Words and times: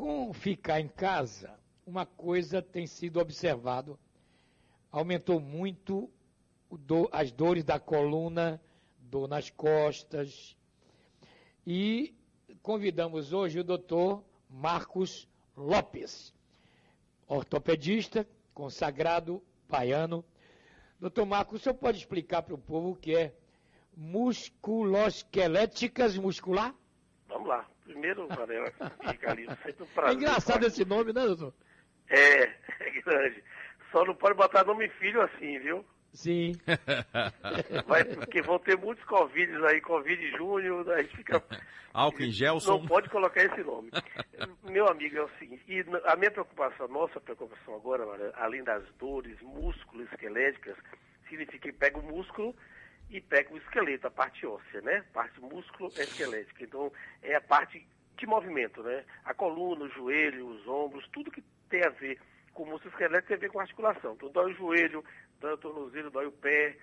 Com 0.00 0.32
ficar 0.32 0.80
em 0.80 0.88
casa, 0.88 1.52
uma 1.86 2.06
coisa 2.06 2.62
tem 2.62 2.86
sido 2.86 3.20
observado, 3.20 3.98
aumentou 4.90 5.38
muito 5.38 6.10
as 7.12 7.30
dores 7.30 7.64
da 7.64 7.78
coluna, 7.78 8.58
dor 8.98 9.28
nas 9.28 9.50
costas. 9.50 10.56
E 11.66 12.14
convidamos 12.62 13.34
hoje 13.34 13.60
o 13.60 13.64
doutor 13.64 14.24
Marcos 14.48 15.28
Lopes, 15.54 16.32
ortopedista, 17.28 18.26
consagrado, 18.54 19.42
baiano. 19.68 20.24
Doutor 20.98 21.26
Marcos, 21.26 21.60
o 21.60 21.62
senhor 21.62 21.74
pode 21.74 21.98
explicar 21.98 22.40
para 22.40 22.54
o 22.54 22.58
povo 22.58 22.92
o 22.92 22.96
que 22.96 23.14
é 23.14 23.34
musculosqueléticas 23.94 26.16
muscular? 26.16 26.74
Vamos 27.28 27.48
lá. 27.48 27.68
Primeiro, 27.90 28.28
Varela, 28.28 28.72
fica 29.10 29.32
ali 29.32 29.46
sempre 29.64 29.82
um 29.82 29.86
prazer. 29.86 30.12
É 30.12 30.14
engraçado 30.14 30.64
esse 30.64 30.84
nome, 30.84 31.12
né, 31.12 31.26
doutor? 31.26 31.52
É, 32.08 32.42
é 32.44 32.90
grande. 33.04 33.42
Só 33.90 34.04
não 34.04 34.14
pode 34.14 34.36
botar 34.36 34.64
nome 34.64 34.88
filho 34.90 35.20
assim, 35.20 35.58
viu? 35.58 35.84
Sim. 36.12 36.52
Vai, 37.86 38.04
porque 38.04 38.42
vão 38.42 38.60
ter 38.60 38.76
muitos 38.78 39.04
Covid 39.04 39.66
aí, 39.66 39.80
Covid 39.80 40.30
Júnior, 40.36 40.88
a 40.92 41.02
gente 41.02 41.16
fica. 41.16 41.42
Álcool 41.92 42.22
em 42.22 42.30
Gelson. 42.30 42.78
Não 42.78 42.86
pode 42.86 43.08
colocar 43.08 43.42
esse 43.42 43.60
nome. 43.62 43.90
Meu 44.64 44.88
amigo, 44.88 45.16
é 45.16 45.22
o 45.22 45.30
seguinte, 45.40 45.62
e 45.66 45.84
a 46.04 46.14
minha 46.14 46.30
preocupação, 46.30 46.86
a 46.86 46.88
nossa 46.88 47.20
preocupação 47.20 47.74
agora, 47.74 48.04
além 48.36 48.62
das 48.62 48.84
dores 49.00 49.36
músculo-esqueléticas, 49.42 50.76
significa 51.28 51.70
que 51.70 51.72
pega 51.72 51.98
o 51.98 52.02
músculo 52.02 52.54
e 53.10 53.20
pega 53.20 53.52
o 53.52 53.58
esqueleto, 53.58 54.06
a 54.06 54.10
parte 54.10 54.46
óssea, 54.46 54.80
né? 54.82 55.04
Parte 55.12 55.40
músculo-esquelética. 55.40 56.62
Então, 56.62 56.92
é 57.22 57.34
a 57.34 57.40
parte 57.40 57.86
de 58.16 58.26
movimento, 58.26 58.82
né? 58.82 59.04
A 59.24 59.34
coluna, 59.34 59.84
o 59.84 59.88
joelho, 59.88 60.46
os 60.46 60.66
ombros, 60.68 61.06
tudo 61.08 61.30
que 61.30 61.42
tem 61.68 61.84
a 61.84 61.88
ver 61.88 62.20
com 62.54 62.62
o 62.62 62.66
músculo 62.66 62.92
esquelético 62.92 63.28
tem 63.28 63.36
a 63.36 63.40
ver 63.40 63.50
com 63.50 63.58
a 63.58 63.62
articulação. 63.62 64.14
Então, 64.14 64.30
dói 64.30 64.52
o 64.52 64.56
joelho, 64.56 65.04
dói 65.40 65.52
o 65.54 65.58
tornozelo, 65.58 66.10
dói 66.10 66.26
o 66.26 66.32
pé. 66.32 66.76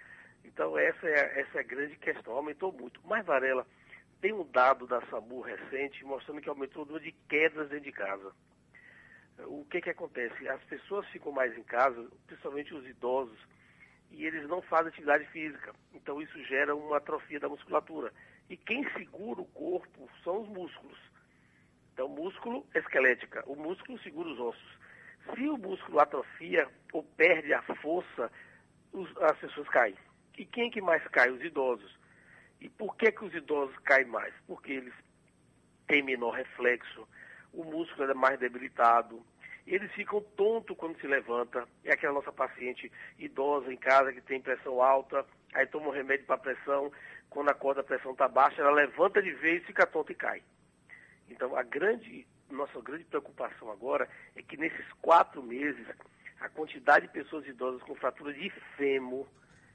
Então, 0.44 0.78
essa 0.78 1.08
é, 1.08 1.40
essa 1.40 1.58
é 1.58 1.62
a 1.62 1.64
grande 1.64 1.96
questão. 1.96 2.34
Aumentou 2.34 2.74
muito. 2.74 3.00
Mas, 3.06 3.26
Varela, 3.26 3.66
tem 4.20 4.34
um 4.34 4.44
dado 4.52 4.86
da 4.86 5.02
SAMU 5.08 5.40
recente 5.40 6.04
mostrando 6.04 6.42
que 6.42 6.50
aumentou 6.50 6.84
o 6.84 6.86
número 6.86 7.06
de 7.06 7.14
quedas 7.30 7.70
dentro 7.70 7.86
de 7.86 7.92
casa. 7.94 8.34
O 9.46 9.66
que 9.66 9.80
que 9.80 9.92
acontece? 9.92 10.48
As 10.50 10.64
pessoas 10.64 11.08
ficam 11.10 11.32
mais 11.32 11.56
em 11.58 11.64
casa, 11.64 12.10
principalmente 12.26 12.74
os 12.74 12.86
idosos, 12.88 13.40
e 14.12 14.26
eles 14.26 14.48
não 14.48 14.62
fazem 14.62 14.88
atividade 14.88 15.26
física. 15.26 15.74
Então, 15.94 16.22
isso 16.22 16.42
gera 16.46 16.76
uma 16.76 16.98
atrofia 16.98 17.40
da 17.40 17.50
musculatura. 17.50 18.12
E 18.50 18.56
quem 18.56 18.90
segura 18.92 19.42
o 19.42 19.46
corpo 19.46 20.10
são 20.24 20.42
os 20.42 20.50
músculos. 20.50 20.98
Então, 21.94 22.08
músculo 22.08 22.66
esquelética. 22.74 23.44
O 23.46 23.56
músculo 23.56 24.00
segura 24.00 24.30
os 24.30 24.40
ossos. 24.40 24.78
Se 25.34 25.50
o 25.50 25.58
músculo 25.58 26.00
atrofia 26.00 26.68
ou 26.94 27.04
perde 27.04 27.54
a 27.54 27.62
força, 27.62 28.32
os, 28.94 29.16
as 29.18 29.38
pessoas 29.38 29.68
caem. 29.70 29.96
E 30.38 30.46
quem 30.46 30.68
é 30.68 30.72
que 30.72 30.82
mais 30.82 31.06
cai? 31.08 31.30
Os 31.30 31.44
idosos. 31.44 31.98
E 32.62 32.70
por 32.70 32.96
que, 32.96 33.12
que 33.12 33.26
os 33.26 33.34
idosos 33.34 33.78
caem 33.80 34.06
mais? 34.06 34.34
Porque 34.48 34.72
eles 34.72 34.94
têm 35.88 36.04
menor 36.04 36.32
reflexo, 36.32 37.08
o 37.54 37.64
músculo 37.64 38.12
é 38.12 38.14
mais 38.14 38.40
debilitado, 38.40 39.26
eles 39.68 39.92
ficam 39.92 40.22
tontos 40.36 40.76
quando 40.78 41.00
se 41.00 41.06
levanta. 41.06 41.68
É 41.84 41.92
aquela 41.92 42.14
nossa 42.14 42.32
paciente 42.32 42.92
idosa 43.20 43.72
em 43.72 43.78
casa 43.78 44.14
que 44.14 44.22
tem 44.22 44.42
pressão 44.42 44.82
alta, 44.82 45.26
aí 45.54 45.68
toma 45.68 45.88
um 45.88 45.92
remédio 45.92 46.26
para 46.26 46.38
pressão, 46.38 46.92
quando 47.30 47.50
acorda 47.50 47.82
a 47.82 47.84
pressão 47.84 48.14
está 48.14 48.28
baixa, 48.28 48.62
ela 48.62 48.72
levanta 48.72 49.22
de 49.22 49.32
vez, 49.32 49.64
fica 49.66 49.86
tonta 49.86 50.12
e 50.12 50.16
cai. 50.16 50.42
Então 51.30 51.56
a 51.56 51.64
grande 51.64 52.26
nossa 52.50 52.80
grande 52.82 53.04
preocupação 53.04 53.70
agora 53.70 54.08
é 54.34 54.42
que 54.42 54.56
nesses 54.56 54.86
quatro 55.02 55.44
meses 55.44 55.86
a 56.40 56.48
quantidade 56.50 57.08
de 57.08 57.14
pessoas 57.14 57.46
idosas 57.46 57.82
com 57.84 57.96
fratura 57.96 58.34
de 58.34 58.50
fêmur 58.78 59.28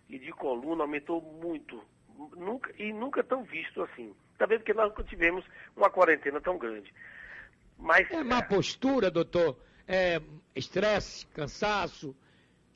e 0.08 0.18
de 0.18 0.32
coluna 0.32 0.84
aumentou 0.84 1.20
muito. 1.20 1.82
Nunca, 2.36 2.72
e 2.78 2.92
nunca 2.92 3.22
tão 3.22 3.42
visto 3.42 3.82
assim. 3.82 4.14
Também 4.38 4.58
porque 4.58 4.72
nós 4.72 4.88
nunca 4.88 5.02
tivemos 5.04 5.44
uma 5.76 5.90
quarentena 5.90 6.40
tão 6.40 6.56
grande. 6.56 6.92
Mas, 7.78 8.08
é 8.10 8.22
má 8.22 8.42
postura, 8.42 9.10
doutor? 9.10 9.58
É 9.86 10.20
estresse, 10.54 11.26
cansaço? 11.28 12.14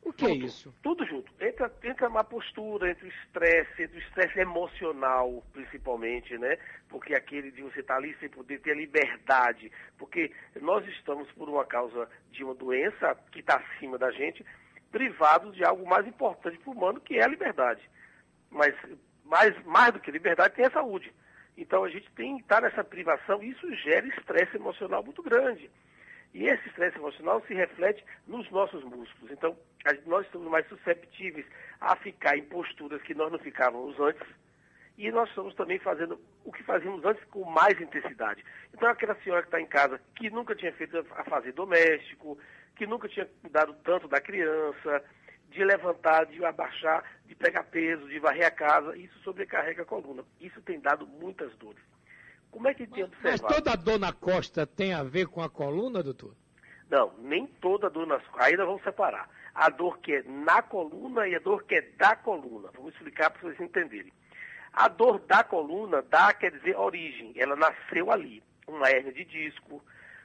O 0.02 0.12
que 0.12 0.24
é 0.24 0.28
tudo, 0.28 0.42
é 0.42 0.46
isso? 0.46 0.74
Tudo 0.82 1.06
junto. 1.06 1.32
Entra, 1.40 1.72
entra 1.82 2.08
uma 2.08 2.22
postura, 2.22 2.90
entre 2.90 3.06
o 3.06 3.08
estresse, 3.08 3.82
entre 3.82 3.98
o 3.98 4.02
estresse 4.02 4.38
emocional, 4.38 5.42
principalmente, 5.52 6.38
né? 6.38 6.56
Porque 6.88 7.12
aquele 7.14 7.50
de 7.50 7.62
você 7.62 7.80
estar 7.80 7.94
tá 7.94 8.00
ali 8.00 8.16
sem 8.20 8.28
poder 8.28 8.60
ter 8.60 8.76
liberdade. 8.76 9.70
Porque 9.98 10.30
nós 10.60 10.86
estamos, 10.86 11.30
por 11.32 11.48
uma 11.48 11.64
causa 11.64 12.08
de 12.30 12.44
uma 12.44 12.54
doença 12.54 13.16
que 13.32 13.40
está 13.40 13.56
acima 13.56 13.98
da 13.98 14.12
gente, 14.12 14.46
privados 14.92 15.54
de 15.56 15.64
algo 15.64 15.84
mais 15.88 16.06
importante 16.06 16.56
para 16.58 16.70
o 16.70 16.72
humano, 16.72 17.00
que 17.00 17.18
é 17.18 17.24
a 17.24 17.28
liberdade. 17.28 17.82
Mas 18.48 18.74
mais, 19.26 19.54
mais 19.64 19.92
do 19.92 20.00
que 20.00 20.10
liberdade 20.10 20.54
tem 20.54 20.66
a 20.66 20.70
saúde. 20.70 21.12
Então 21.56 21.84
a 21.84 21.90
gente 21.90 22.10
tem 22.12 22.36
que 22.36 22.42
estar 22.42 22.60
nessa 22.60 22.84
privação 22.84 23.42
e 23.42 23.50
isso 23.50 23.74
gera 23.76 24.06
estresse 24.06 24.56
emocional 24.56 25.02
muito 25.02 25.22
grande. 25.22 25.70
E 26.36 26.48
esse 26.48 26.68
estresse 26.68 26.98
emocional 26.98 27.42
se 27.48 27.54
reflete 27.54 28.04
nos 28.26 28.50
nossos 28.50 28.84
músculos. 28.84 29.30
Então, 29.30 29.56
nós 30.04 30.26
estamos 30.26 30.50
mais 30.50 30.68
susceptíveis 30.68 31.46
a 31.80 31.96
ficar 31.96 32.36
em 32.36 32.44
posturas 32.44 33.00
que 33.00 33.14
nós 33.14 33.32
não 33.32 33.38
ficávamos 33.38 33.98
antes. 33.98 34.20
E 34.98 35.10
nós 35.10 35.30
estamos 35.30 35.54
também 35.54 35.78
fazendo 35.78 36.20
o 36.44 36.52
que 36.52 36.62
fazíamos 36.62 37.02
antes 37.06 37.24
com 37.30 37.42
mais 37.44 37.80
intensidade. 37.80 38.44
Então, 38.74 38.86
aquela 38.86 39.14
senhora 39.22 39.40
que 39.40 39.48
está 39.48 39.58
em 39.58 39.66
casa, 39.66 39.98
que 40.14 40.28
nunca 40.28 40.54
tinha 40.54 40.74
feito 40.74 40.98
a 40.98 41.24
fazer 41.24 41.52
doméstico, 41.52 42.38
que 42.76 42.86
nunca 42.86 43.08
tinha 43.08 43.24
cuidado 43.40 43.74
tanto 43.82 44.06
da 44.06 44.20
criança, 44.20 45.02
de 45.48 45.64
levantar, 45.64 46.26
de 46.26 46.44
abaixar, 46.44 47.02
de 47.24 47.34
pegar 47.34 47.64
peso, 47.64 48.06
de 48.10 48.18
varrer 48.18 48.44
a 48.44 48.50
casa, 48.50 48.94
isso 48.94 49.18
sobrecarrega 49.20 49.84
a 49.84 49.86
coluna. 49.86 50.22
Isso 50.38 50.60
tem 50.60 50.78
dado 50.80 51.06
muitas 51.06 51.56
dores. 51.56 51.82
Como 52.56 52.68
é 52.68 52.72
que 52.72 52.86
tem 52.86 53.04
observado? 53.04 53.42
Mas 53.42 53.54
toda 53.54 53.76
dor 53.76 53.98
na 53.98 54.14
costa 54.14 54.66
tem 54.66 54.94
a 54.94 55.02
ver 55.02 55.26
com 55.26 55.42
a 55.42 55.50
coluna, 55.50 56.02
doutor? 56.02 56.34
Não, 56.88 57.12
nem 57.18 57.46
toda 57.46 57.90
dor 57.90 58.06
nas 58.06 58.22
costas. 58.28 58.46
Ainda 58.46 58.64
vamos 58.64 58.82
separar. 58.82 59.28
A 59.54 59.68
dor 59.68 59.98
que 59.98 60.14
é 60.14 60.22
na 60.22 60.62
coluna 60.62 61.28
e 61.28 61.34
a 61.34 61.38
dor 61.38 61.64
que 61.64 61.74
é 61.74 61.82
da 61.82 62.16
coluna. 62.16 62.70
Vamos 62.74 62.94
explicar 62.94 63.28
para 63.28 63.42
vocês 63.42 63.60
entenderem. 63.60 64.10
A 64.72 64.88
dor 64.88 65.18
da 65.18 65.44
coluna, 65.44 66.00
da 66.00 66.32
quer 66.32 66.50
dizer 66.50 66.78
origem. 66.78 67.34
Ela 67.36 67.56
nasceu 67.56 68.10
ali. 68.10 68.42
Uma 68.66 68.90
hernia 68.90 69.12
de 69.12 69.26
disco, 69.26 69.84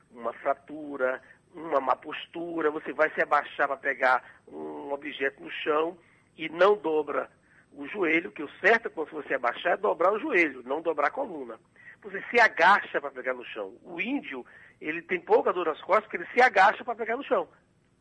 uma 0.09 0.31
fratura, 0.31 1.22
uma 1.53 1.81
má 1.81 1.98
postura. 1.98 2.72
Você 2.72 2.94
vai 2.94 3.09
se 3.09 3.22
abaixar 3.22 3.68
para 3.68 3.75
pegar 3.75 4.24
um 4.48 4.94
objeto 4.94 5.44
no 5.44 5.52
chão 5.52 5.98
e 6.38 6.48
não 6.48 6.78
dobra 6.78 7.30
o 7.74 7.86
joelho, 7.90 8.31
que 8.31 8.42
o 8.42 8.50
certo 8.62 8.86
é 8.86 8.90
quando 8.90 9.12
você 9.12 9.34
abaixar 9.34 9.74
é 9.74 9.78
dobrar 9.78 10.13
o 10.13 10.19
joelho, 10.19 10.63
não 10.63 10.81
dobrar 10.81 11.08
a 11.08 11.12
coluna 11.12 11.59
você 12.01 12.22
se 12.29 12.39
agacha 12.39 13.00
para 13.00 13.12
pegar 13.12 13.34
no 13.34 13.45
chão. 13.45 13.78
O 13.84 14.01
índio, 14.01 14.45
ele 14.79 15.01
tem 15.01 15.19
pouca 15.19 15.53
dor 15.53 15.67
nas 15.67 15.81
costas 15.81 16.06
porque 16.06 16.17
ele 16.17 16.29
se 16.34 16.41
agacha 16.41 16.84
para 16.84 16.95
pegar 16.95 17.16
no 17.16 17.23
chão. 17.23 17.47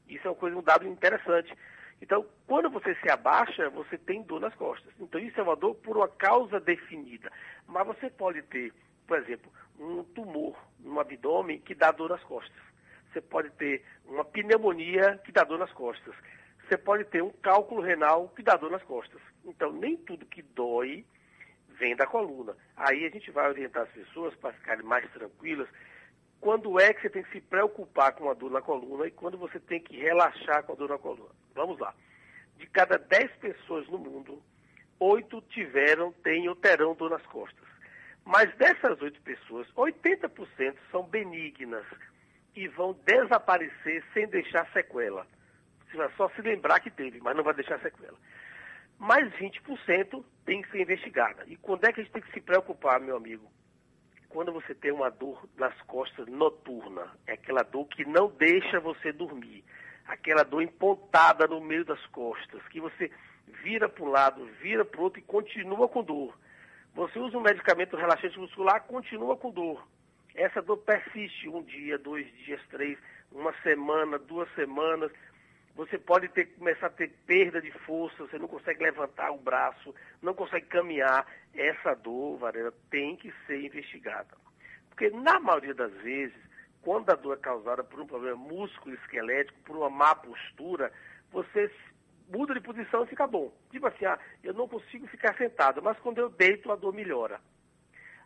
Isso 0.08 0.26
é 0.26 0.30
uma 0.30 0.36
coisa, 0.36 0.56
um 0.56 0.62
dado 0.62 0.86
interessante. 0.88 1.54
Então, 2.02 2.26
quando 2.46 2.70
você 2.70 2.94
se 2.96 3.10
abaixa, 3.10 3.68
você 3.70 3.98
tem 3.98 4.22
dor 4.22 4.40
nas 4.40 4.54
costas. 4.54 4.92
Então, 4.98 5.20
isso 5.20 5.38
é 5.38 5.42
uma 5.42 5.54
dor 5.54 5.74
por 5.76 5.96
uma 5.96 6.08
causa 6.08 6.58
definida. 6.58 7.30
Mas 7.66 7.86
você 7.86 8.08
pode 8.08 8.42
ter, 8.42 8.72
por 9.06 9.18
exemplo, 9.18 9.52
um 9.78 10.02
tumor 10.02 10.56
no 10.78 10.98
abdômen 10.98 11.60
que 11.60 11.74
dá 11.74 11.92
dor 11.92 12.08
nas 12.08 12.22
costas. 12.22 12.56
Você 13.12 13.20
pode 13.20 13.50
ter 13.50 13.84
uma 14.06 14.24
pneumonia 14.24 15.20
que 15.24 15.32
dá 15.32 15.44
dor 15.44 15.58
nas 15.58 15.72
costas. 15.72 16.14
Você 16.66 16.78
pode 16.78 17.04
ter 17.04 17.22
um 17.22 17.30
cálculo 17.30 17.82
renal 17.82 18.28
que 18.30 18.42
dá 18.42 18.56
dor 18.56 18.70
nas 18.70 18.82
costas. 18.82 19.20
Então, 19.44 19.70
nem 19.72 19.96
tudo 19.96 20.24
que 20.24 20.40
dói 20.40 21.04
vem 21.80 21.96
da 21.96 22.06
coluna. 22.06 22.54
Aí 22.76 23.06
a 23.06 23.10
gente 23.10 23.30
vai 23.30 23.48
orientar 23.48 23.84
as 23.84 23.90
pessoas 23.90 24.34
para 24.36 24.52
ficarem 24.52 24.84
mais 24.84 25.10
tranquilas. 25.10 25.66
Quando 26.40 26.78
é 26.78 26.92
que 26.92 27.00
você 27.00 27.10
tem 27.10 27.22
que 27.22 27.32
se 27.32 27.40
preocupar 27.40 28.12
com 28.12 28.30
a 28.30 28.34
dor 28.34 28.50
na 28.50 28.60
coluna 28.60 29.06
e 29.06 29.10
quando 29.10 29.38
você 29.38 29.58
tem 29.58 29.80
que 29.80 29.96
relaxar 29.96 30.62
com 30.62 30.74
a 30.74 30.76
dor 30.76 30.90
na 30.90 30.98
coluna? 30.98 31.30
Vamos 31.54 31.78
lá. 31.78 31.94
De 32.56 32.66
cada 32.66 32.98
10 32.98 33.32
pessoas 33.36 33.88
no 33.88 33.98
mundo, 33.98 34.42
8 34.98 35.40
tiveram, 35.48 36.12
têm 36.22 36.48
ou 36.48 36.54
terão 36.54 36.94
dor 36.94 37.10
nas 37.10 37.24
costas. 37.26 37.68
Mas 38.24 38.54
dessas 38.56 39.00
8 39.00 39.20
pessoas, 39.22 39.66
80% 39.74 40.76
são 40.90 41.02
benignas 41.04 41.86
e 42.54 42.68
vão 42.68 42.92
desaparecer 43.04 44.04
sem 44.12 44.26
deixar 44.28 44.70
sequela. 44.72 45.26
Você 45.90 45.96
vai 45.96 46.10
só 46.16 46.28
se 46.30 46.42
lembrar 46.42 46.80
que 46.80 46.90
teve, 46.90 47.20
mas 47.20 47.34
não 47.34 47.42
vai 47.42 47.54
deixar 47.54 47.80
sequela 47.80 48.16
mais 49.00 49.32
20% 49.32 50.22
tem 50.44 50.60
que 50.60 50.70
ser 50.70 50.82
investigada. 50.82 51.44
E 51.46 51.56
quando 51.56 51.84
é 51.86 51.92
que 51.92 52.00
a 52.00 52.04
gente 52.04 52.12
tem 52.12 52.22
que 52.22 52.32
se 52.32 52.40
preocupar, 52.40 53.00
meu 53.00 53.16
amigo? 53.16 53.50
Quando 54.28 54.52
você 54.52 54.74
tem 54.74 54.92
uma 54.92 55.10
dor 55.10 55.48
nas 55.56 55.74
costas 55.82 56.26
noturna, 56.28 57.10
é 57.26 57.32
aquela 57.32 57.62
dor 57.62 57.86
que 57.86 58.04
não 58.04 58.28
deixa 58.28 58.78
você 58.78 59.10
dormir, 59.10 59.64
aquela 60.06 60.44
dor 60.44 60.62
empontada 60.62 61.46
no 61.46 61.60
meio 61.60 61.84
das 61.84 62.04
costas, 62.08 62.62
que 62.68 62.78
você 62.78 63.10
vira 63.62 63.88
para 63.88 64.04
um 64.04 64.10
lado, 64.10 64.44
vira 64.60 64.84
para 64.84 65.00
o 65.00 65.04
outro 65.04 65.18
e 65.18 65.24
continua 65.24 65.88
com 65.88 66.04
dor. 66.04 66.38
Você 66.94 67.18
usa 67.18 67.38
um 67.38 67.42
medicamento 67.42 67.96
relaxante 67.96 68.38
muscular, 68.38 68.82
continua 68.82 69.36
com 69.36 69.50
dor. 69.50 69.88
essa 70.34 70.60
dor 70.60 70.76
persiste 70.76 71.48
um 71.48 71.62
dia, 71.62 71.98
dois 71.98 72.30
dias, 72.44 72.60
três, 72.68 72.98
uma 73.32 73.52
semana, 73.62 74.18
duas 74.18 74.52
semanas. 74.54 75.10
Você 75.80 75.96
pode 75.96 76.28
ter, 76.28 76.44
começar 76.58 76.88
a 76.88 76.90
ter 76.90 77.08
perda 77.24 77.58
de 77.58 77.70
força, 77.70 78.26
você 78.26 78.38
não 78.38 78.46
consegue 78.46 78.84
levantar 78.84 79.30
o 79.30 79.38
braço, 79.38 79.94
não 80.20 80.34
consegue 80.34 80.66
caminhar. 80.66 81.26
Essa 81.54 81.94
dor, 81.94 82.36
Varela, 82.36 82.70
tem 82.90 83.16
que 83.16 83.32
ser 83.46 83.64
investigada. 83.64 84.28
Porque 84.90 85.08
na 85.08 85.40
maioria 85.40 85.72
das 85.72 85.90
vezes, 86.02 86.36
quando 86.82 87.08
a 87.08 87.14
dor 87.14 87.38
é 87.38 87.40
causada 87.40 87.82
por 87.82 87.98
um 87.98 88.06
problema 88.06 88.36
músculo-esquelético, 88.36 89.58
por 89.60 89.74
uma 89.74 89.88
má 89.88 90.14
postura, 90.14 90.92
você 91.32 91.72
muda 92.28 92.52
de 92.52 92.60
posição 92.60 93.04
e 93.04 93.08
fica 93.08 93.26
bom. 93.26 93.50
Tipo 93.70 93.86
assim, 93.86 94.04
ah, 94.04 94.18
eu 94.44 94.52
não 94.52 94.68
consigo 94.68 95.06
ficar 95.06 95.34
sentado, 95.38 95.80
mas 95.80 95.98
quando 96.00 96.18
eu 96.18 96.28
deito, 96.28 96.70
a 96.70 96.76
dor 96.76 96.92
melhora. 96.92 97.40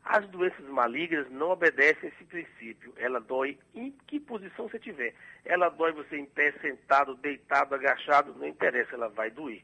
As 0.05 0.29
doenças 0.29 0.67
malignas 0.67 1.31
não 1.31 1.51
obedecem 1.51 2.11
a 2.11 2.13
esse 2.13 2.25
princípio. 2.25 2.93
Ela 2.97 3.21
dói 3.21 3.59
em 3.75 3.91
que 4.07 4.21
posição 4.21 4.69
você 4.69 4.79
tiver. 4.79 5.15
Ela 5.45 5.71
dói 5.71 5.93
você 5.93 6.19
em 6.19 6.27
pé, 6.27 6.53
sentado, 6.61 7.15
deitado, 7.15 7.75
agachado, 7.75 8.35
não 8.35 8.47
interessa, 8.47 8.95
ela 8.95 9.09
vai 9.09 9.31
doer. 9.31 9.63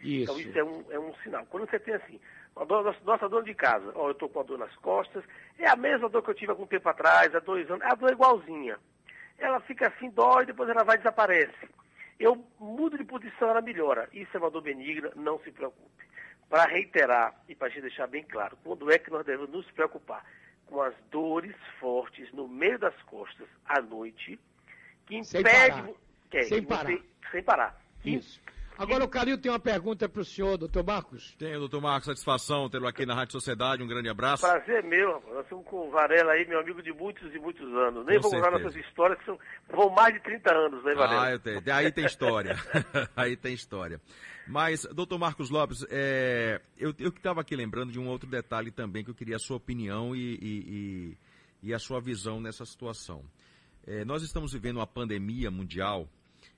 Isso. 0.00 0.22
Então 0.22 0.40
isso 0.40 0.58
é 0.58 0.64
um, 0.64 0.84
é 0.90 0.98
um 0.98 1.14
sinal. 1.16 1.44
Quando 1.46 1.68
você 1.68 1.78
tem 1.78 1.94
assim, 1.94 2.18
uma 2.56 2.64
dor, 2.64 2.96
nossa 3.04 3.28
dor 3.28 3.44
de 3.44 3.54
casa, 3.54 3.92
ó, 3.94 4.08
eu 4.08 4.12
estou 4.12 4.28
com 4.30 4.40
a 4.40 4.42
dor 4.42 4.58
nas 4.58 4.74
costas, 4.76 5.22
é 5.58 5.68
a 5.68 5.76
mesma 5.76 6.08
dor 6.08 6.22
que 6.22 6.30
eu 6.30 6.34
tive 6.34 6.50
algum 6.50 6.66
tempo 6.66 6.88
atrás, 6.88 7.34
há 7.34 7.40
dois 7.40 7.70
anos, 7.70 7.84
a 7.84 7.94
dor 7.94 8.08
é 8.08 8.12
igualzinha. 8.12 8.78
Ela 9.36 9.60
fica 9.60 9.88
assim, 9.88 10.08
dói, 10.08 10.46
depois 10.46 10.68
ela 10.70 10.82
vai 10.82 10.94
e 10.96 10.98
desaparece. 10.98 11.68
Eu 12.18 12.42
mudo 12.58 12.96
de 12.96 13.04
posição, 13.04 13.50
ela 13.50 13.60
melhora. 13.60 14.08
Isso 14.14 14.34
é 14.34 14.40
uma 14.40 14.50
dor 14.50 14.62
benigna, 14.62 15.10
não 15.14 15.38
se 15.40 15.50
preocupe 15.50 16.04
para 16.48 16.66
reiterar 16.66 17.34
e 17.48 17.54
para 17.54 17.70
te 17.70 17.80
deixar 17.80 18.06
bem 18.06 18.22
claro, 18.22 18.56
quando 18.62 18.90
é 18.90 18.98
que 18.98 19.10
nós 19.10 19.24
devemos 19.24 19.50
nos 19.50 19.70
preocupar? 19.72 20.24
Com 20.66 20.80
as 20.80 20.94
dores 21.10 21.54
fortes 21.78 22.32
no 22.32 22.48
meio 22.48 22.78
das 22.78 22.94
costas 23.02 23.48
à 23.66 23.80
noite, 23.80 24.38
que 25.06 25.16
impede. 25.16 25.28
Sem 25.28 25.42
parar. 25.42 25.88
Que 26.30 26.38
é, 26.38 26.42
sem, 26.44 26.62
parar. 26.62 26.84
Você, 26.84 27.02
sem 27.30 27.42
parar. 27.42 27.80
Isso. 28.04 28.40
Agora 28.76 29.04
o 29.04 29.08
Calil 29.08 29.38
tem 29.38 29.52
uma 29.52 29.60
pergunta 29.60 30.08
para 30.08 30.20
o 30.20 30.24
senhor, 30.24 30.58
doutor 30.58 30.84
Marcos. 30.84 31.32
Tenho, 31.38 31.60
doutor 31.60 31.80
Marcos, 31.80 32.06
satisfação 32.06 32.68
tê-lo 32.68 32.88
aqui 32.88 33.06
na 33.06 33.14
Rádio 33.14 33.32
Sociedade, 33.32 33.82
um 33.82 33.86
grande 33.86 34.08
abraço. 34.08 34.42
Prazer 34.42 34.82
meu, 34.82 35.22
nós 35.32 35.44
estamos 35.44 35.64
com 35.66 35.86
o 35.86 35.90
Varela 35.90 36.32
aí, 36.32 36.44
meu 36.46 36.58
amigo 36.58 36.82
de 36.82 36.92
muitos 36.92 37.32
e 37.32 37.38
muitos 37.38 37.72
anos. 37.72 38.04
Nem 38.04 38.16
com 38.16 38.22
vou 38.22 38.32
contar 38.32 38.50
nossas 38.50 38.74
histórias, 38.74 39.18
que 39.20 39.26
são, 39.26 39.38
vão 39.70 39.90
mais 39.90 40.12
de 40.14 40.20
30 40.20 40.52
anos, 40.52 40.84
né, 40.84 40.92
Varela? 40.92 41.26
Ah, 41.26 41.30
eu 41.30 41.38
tenho. 41.38 41.62
Aí 41.72 41.92
tem 41.92 42.04
história, 42.04 42.56
aí 43.14 43.36
tem 43.36 43.54
história. 43.54 44.00
Mas, 44.46 44.86
doutor 44.94 45.18
Marcos 45.18 45.48
Lopes, 45.48 45.86
é, 45.88 46.60
eu 46.76 46.90
estava 46.90 47.40
aqui 47.40 47.56
lembrando 47.56 47.90
de 47.92 47.98
um 47.98 48.06
outro 48.06 48.28
detalhe 48.28 48.70
também 48.70 49.02
que 49.02 49.10
eu 49.10 49.14
queria 49.14 49.36
a 49.36 49.38
sua 49.38 49.56
opinião 49.56 50.14
e, 50.14 50.34
e, 50.34 50.38
e, 50.42 51.68
e 51.68 51.74
a 51.74 51.78
sua 51.78 51.98
visão 51.98 52.40
nessa 52.40 52.64
situação. 52.66 53.24
É, 53.86 54.04
nós 54.04 54.22
estamos 54.22 54.52
vivendo 54.52 54.76
uma 54.76 54.86
pandemia 54.86 55.50
mundial 55.50 56.08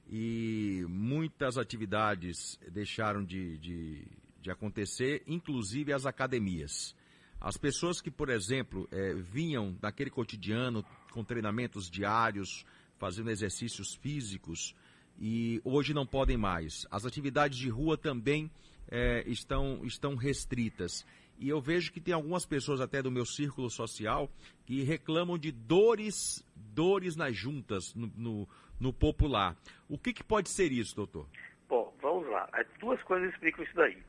e 0.09 0.85
muitas 0.89 1.59
atividades 1.59 2.59
deixaram 2.73 3.25
de, 3.25 3.57
de, 3.59 4.05
de 4.41 4.51
acontecer, 4.51 5.23
inclusive 5.27 5.93
as 5.93 6.07
academias. 6.07 6.95
As 7.41 7.57
pessoas 7.57 8.01
que, 8.01 8.11
por 8.11 8.31
exemplo, 8.31 8.89
é, 8.91 9.15
vinham 9.15 9.77
daquele 9.81 10.11
cotidiano 10.11 10.85
com 11.13 11.23
treinamentos 11.23 11.89
diários, 11.89 12.65
fazendo 12.99 13.31
exercícios 13.31 13.95
físicos, 13.95 14.75
e 15.19 15.61
hoje 15.65 15.95
não 15.95 16.07
podem 16.07 16.37
mais. 16.37 16.87
As 16.91 17.05
atividades 17.05 17.59
de 17.59 17.69
rua 17.69 17.97
também 17.97 18.51
é, 18.91 19.23
estão, 19.27 19.81
estão 19.85 20.15
restritas. 20.15 21.07
E 21.39 21.49
eu 21.49 21.61
vejo 21.61 21.93
que 21.93 22.01
tem 22.01 22.15
algumas 22.15 22.47
pessoas 22.47 22.81
até 22.81 23.03
do 23.03 23.11
meu 23.11 23.27
círculo 23.27 23.69
social 23.69 24.31
que 24.65 24.83
reclamam 24.83 25.37
de 25.37 25.53
dores, 25.53 26.45
dores 26.55 27.15
nas 27.15 27.37
juntas, 27.37 27.95
no, 27.95 28.11
no, 28.17 28.49
no 28.81 28.93
popular. 28.93 29.55
O 29.89 29.99
que, 29.99 30.13
que 30.13 30.25
pode 30.25 30.49
ser 30.49 30.73
isso, 30.73 30.97
doutor? 30.97 31.29
Bom, 31.69 31.95
vamos 32.01 32.29
lá. 32.31 32.49
Duas 32.81 33.03
coisas 33.03 33.31
explicam 33.33 33.65
isso 33.65 33.75
daí. 33.75 34.03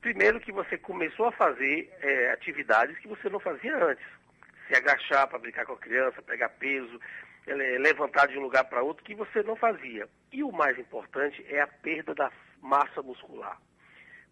Primeiro 0.00 0.40
que 0.40 0.52
você 0.52 0.76
começou 0.76 1.26
a 1.26 1.32
fazer 1.32 1.90
é, 2.00 2.32
atividades 2.32 2.98
que 2.98 3.08
você 3.08 3.28
não 3.28 3.40
fazia 3.40 3.76
antes. 3.84 4.04
Se 4.66 4.74
agachar 4.74 5.28
para 5.28 5.38
brincar 5.38 5.64
com 5.66 5.74
a 5.74 5.78
criança, 5.78 6.20
pegar 6.22 6.48
peso, 6.48 7.00
levantar 7.54 8.26
de 8.26 8.38
um 8.38 8.42
lugar 8.42 8.64
para 8.64 8.82
outro, 8.82 9.04
que 9.04 9.14
você 9.14 9.42
não 9.42 9.56
fazia. 9.56 10.08
E 10.32 10.42
o 10.42 10.50
mais 10.50 10.78
importante 10.78 11.44
é 11.48 11.60
a 11.60 11.66
perda 11.66 12.14
da 12.14 12.30
massa 12.60 13.02
muscular. 13.02 13.60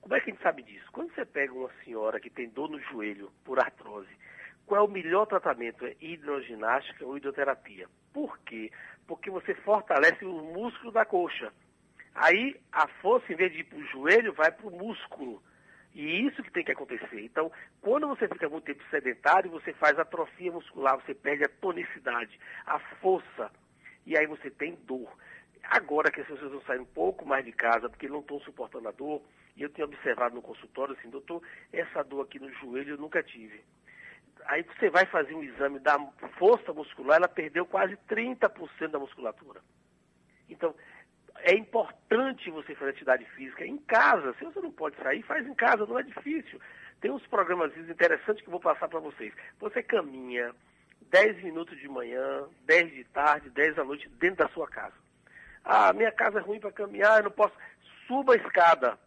Como 0.01 0.15
é 0.15 0.21
que 0.21 0.31
a 0.31 0.35
gente 0.35 0.43
sabe 0.43 0.63
disso? 0.63 0.87
Quando 0.93 1.15
você 1.15 1.25
pega 1.25 1.53
uma 1.53 1.71
senhora 1.85 2.21
que 2.21 2.29
tem 2.29 2.49
dor 2.49 2.69
no 2.69 2.79
joelho 2.81 3.33
por 3.45 3.59
artrose, 3.59 4.11
qual 4.67 4.81
é 4.81 4.85
o 4.85 4.91
melhor 4.91 5.27
tratamento? 5.27 5.87
É 5.87 5.95
hidroginástica 6.01 7.05
ou 7.07 7.17
hidroterapia. 7.17 7.87
Por 8.13 8.39
quê? 8.41 8.71
Porque 9.07 9.31
você 9.31 9.55
fortalece 9.55 10.25
o 10.25 10.33
músculo 10.33 10.93
da 10.93 11.05
coxa. 11.05 11.53
Aí 12.15 12.61
a 12.73 12.87
força, 12.87 13.33
em 13.33 13.37
vez 13.37 13.53
de 13.53 13.61
ir 13.61 13.65
para 13.65 13.79
o 13.79 13.87
joelho, 13.87 14.33
vai 14.33 14.51
para 14.51 14.67
o 14.67 14.71
músculo. 14.71 15.43
E 15.95 16.27
isso 16.27 16.43
que 16.43 16.51
tem 16.51 16.65
que 16.65 16.73
acontecer. 16.73 17.21
Então, 17.21 17.53
quando 17.81 18.09
você 18.09 18.27
fica 18.27 18.49
muito 18.49 18.65
tempo 18.65 18.83
sedentário, 18.91 19.51
você 19.51 19.73
faz 19.75 19.97
atrofia 19.97 20.51
muscular, 20.51 20.97
você 20.97 21.15
perde 21.15 21.45
a 21.45 21.49
tonicidade, 21.49 22.39
a 22.67 22.81
força. 23.01 23.51
E 24.05 24.19
aí 24.19 24.27
você 24.27 24.51
tem 24.51 24.75
dor. 24.87 25.09
Agora 25.63 26.11
que 26.11 26.21
as 26.21 26.27
pessoas 26.27 26.51
vão 26.51 26.63
sair 26.63 26.81
um 26.81 26.85
pouco 26.85 27.25
mais 27.25 27.45
de 27.45 27.53
casa, 27.53 27.89
porque 27.89 28.09
não 28.09 28.21
estão 28.21 28.41
suportando 28.41 28.89
a 28.89 28.93
dor, 28.93 29.23
e 29.57 29.63
eu 29.63 29.71
tenho 29.71 29.87
observado 29.87 30.35
no 30.35 30.43
consultório 30.43 30.97
assim, 30.99 31.09
doutor, 31.09 31.43
essa 31.73 32.03
dor 32.03 32.23
aqui 32.23 32.41
no 32.41 32.53
joelho 32.55 32.95
eu 32.95 32.99
nunca 32.99 33.23
tive. 33.23 33.63
Aí 34.47 34.63
você 34.63 34.91
vai 34.91 35.07
fazer 35.07 35.35
um 35.35 35.43
exame 35.43 35.79
da 35.79 35.99
força 36.39 36.73
muscular, 36.73 37.17
ela 37.19 37.29
perdeu 37.29 37.65
quase 37.65 37.97
30% 38.09 38.89
da 38.89 38.99
musculatura. 38.99 39.63
Então, 40.51 40.75
é 41.41 41.55
importante 41.55 42.51
você 42.51 42.75
fazer 42.75 42.91
atividade 42.91 43.25
física 43.37 43.67
em 43.67 43.79
casa. 43.79 44.35
Se 44.39 44.45
você 44.45 44.61
não 44.61 44.73
pode 44.73 44.97
sair, 44.97 45.23
faz 45.23 45.47
em 45.47 45.55
casa, 45.55 45.87
não 45.87 45.99
é 45.99 46.03
difícil. 46.03 46.61
Tem 47.01 47.11
uns 47.11 47.27
programas 47.27 47.77
interessantes 47.77 48.43
que 48.43 48.49
eu 48.49 48.53
vou 48.53 48.61
passar 48.61 48.89
para 48.89 49.01
vocês. 49.01 49.33
Você 49.61 49.83
caminha 49.83 50.55
10 51.11 51.43
minutos 51.43 51.79
de 51.79 51.89
manhã, 51.89 52.45
10 52.67 52.93
de 52.93 53.05
tarde, 53.05 53.51
10 53.51 53.77
da 53.77 53.85
noite 53.85 54.09
dentro 54.09 54.47
da 54.47 54.49
sua 54.49 54.69
casa. 54.69 54.95
Ah, 55.65 55.93
minha 55.93 56.13
casa 56.13 56.39
é 56.39 56.43
ruim 56.43 56.61
para 56.61 56.73
caminhar, 56.73 57.19
eu 57.19 57.25
não 57.25 57.31
posso. 57.31 57.55
Suba 58.07 58.35
a 58.35 58.37
escada. 58.37 58.99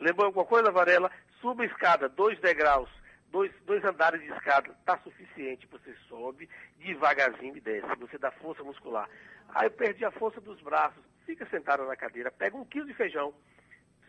Lembrou 0.00 0.26
alguma 0.26 0.44
coisa, 0.44 0.70
Varela? 0.70 1.10
Suba 1.40 1.62
a 1.62 1.66
escada, 1.66 2.08
dois 2.08 2.38
degraus 2.40 2.88
dois, 3.30 3.52
dois 3.64 3.84
andares 3.84 4.20
de 4.20 4.28
escada 4.28 4.70
está 4.80 4.98
suficiente. 4.98 5.68
Você 5.70 5.94
sobe 6.08 6.48
devagarzinho 6.78 7.56
e 7.56 7.60
desce. 7.60 7.86
Você 7.98 8.18
dá 8.18 8.30
força 8.30 8.62
muscular. 8.62 9.08
Aí 9.54 9.66
eu 9.66 9.70
perdi 9.70 10.04
a 10.04 10.10
força 10.10 10.40
dos 10.40 10.60
braços. 10.60 11.02
Fica 11.28 11.44
sentado 11.50 11.84
na 11.84 11.94
cadeira, 11.94 12.30
pega 12.30 12.56
um 12.56 12.64
quilo 12.64 12.86
de 12.86 12.94
feijão, 12.94 13.34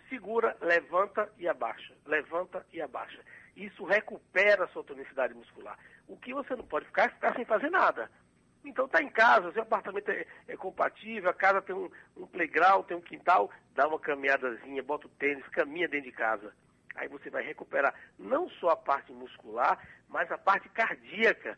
segura, 0.08 0.56
levanta 0.62 1.30
e 1.38 1.50
abaixa. 1.50 1.94
Levanta 2.06 2.66
e 2.72 2.82
abaixa. 2.82 3.20
Isso 3.58 3.84
recupera 3.84 4.64
a 4.64 4.68
sua 4.70 4.86
tonicidade 4.86 5.34
muscular. 5.34 5.78
O 6.08 6.16
que 6.16 6.34
você 6.34 6.56
não 6.56 6.64
pode 6.64 6.86
ficar 6.86 7.08
é 7.08 7.10
ficar 7.10 7.36
sem 7.36 7.44
fazer 7.44 7.70
nada. 7.70 8.10
Então 8.64 8.86
está 8.86 9.04
em 9.04 9.10
casa, 9.10 9.52
seu 9.52 9.64
apartamento 9.64 10.10
é, 10.10 10.26
é, 10.48 10.56
compatível, 10.56 11.30
a 11.30 11.34
casa 11.34 11.62
tem 11.62 11.76
um, 11.76 11.92
um 12.16 12.26
playground, 12.26 12.86
tem 12.86 12.96
um 12.96 13.02
quintal, 13.02 13.52
dá 13.76 13.86
uma 13.86 14.00
caminhadazinha, 14.00 14.82
bota 14.82 15.08
o 15.08 15.10
tênis, 15.10 15.46
caminha 15.50 15.90
dentro 15.90 16.10
de 16.10 16.16
casa. 16.16 16.54
Aí 16.96 17.10
você 17.10 17.30
vai 17.30 17.44
recuperar 17.44 17.94
não 18.18 18.50
só 18.50 18.70
a 18.70 18.78
parte 18.78 19.12
muscular, 19.12 19.78
mas 20.08 20.32
a 20.32 20.38
parte 20.38 20.70
cardíaca. 20.70 21.58